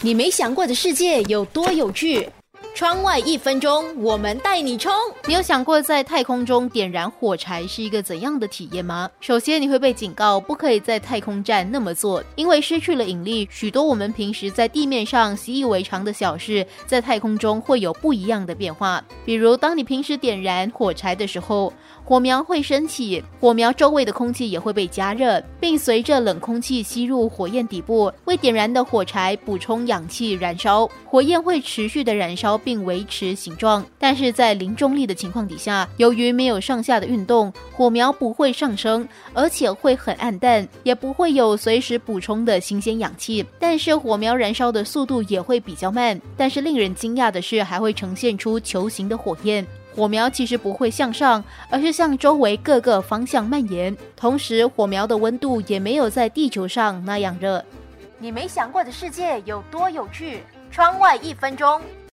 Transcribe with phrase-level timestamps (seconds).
[0.00, 2.28] 你没想过的世界有多有趣？
[2.78, 4.92] 窗外一分钟，我们带你冲！
[5.26, 9.10] 你有想过在太空中点燃火柴是一个怎样的体验吗？
[9.18, 19.04] 首先，你会被警告不可以在太空站那么做，因为失去了引力，许多我们平时在地面上习以为常的小事，在太空中会有不一样的变化。
[19.24, 21.72] 比如，当你平时点燃火柴的时候，
[22.04, 30.88] 火苗会升起，火苗周围的空气也会被加热，并随着冷空气吸入火焰底部，为点燃的火柴补充氧气，燃烧。
[31.04, 43.42] 火焰会持续的燃烧并维持形状，但是在零重力的情况底下，由于没有上下的运动，火苗不会上升，而且会很暗淡，也不会有随时补充的新鲜氧气。
[43.58, 49.66] 但是火苗燃烧的速度也会比较慢，但是令人惊讶的是，还会呈现出球形的火焰。
[49.96, 53.96] 火苗其实不会向上，而是向周围各个方向蔓延。
[54.14, 57.64] 同时，火苗的温度也没有在地球上那样热。
[58.18, 60.42] 你没想过的世界有多有趣？
[60.70, 61.80] 窗外一分钟，